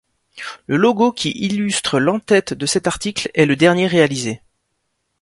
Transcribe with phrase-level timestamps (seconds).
[0.65, 4.41] Le logo qui illustre l'entête de cet article est le dernier réalisé.